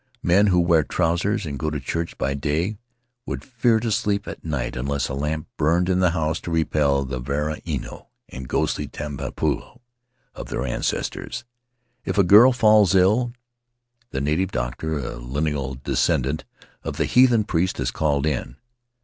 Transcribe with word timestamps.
Men 0.23 0.47
who 0.47 0.59
wear 0.59 0.81
trousers 0.83 1.45
and 1.45 1.59
go 1.59 1.69
to 1.69 1.79
church 1.79 2.17
by 2.17 2.33
day 2.33 2.79
would 3.27 3.43
fear 3.45 3.79
to 3.81 3.91
sleep 3.91 4.27
at 4.27 4.43
night 4.43 4.75
unless 4.75 5.07
a 5.09 5.13
lamp 5.13 5.47
burned 5.57 5.89
in 5.89 5.99
the 5.99 6.09
house 6.09 6.39
to 6.39 6.49
repel 6.49 7.05
the 7.05 7.21
varua 7.21 7.61
ino 7.67 8.07
and 8.27 8.49
ghastly 8.49 8.87
tupapau 8.87 9.79
of 10.33 10.49
their 10.49 10.65
ancestors. 10.65 11.45
If 12.03 12.17
a 12.17 12.23
girl 12.23 12.51
falls 12.51 12.95
ill 12.95 13.33
the 14.09 14.21
native 14.21 14.51
doctor— 14.51 14.97
a 14.97 15.17
lineal 15.17 15.75
descendant 15.75 16.45
of 16.81 16.97
the 16.97 17.05
heathen 17.05 17.43
priest— 17.43 17.79
is 17.79 17.91
called 17.91 18.25
in. 18.25 18.55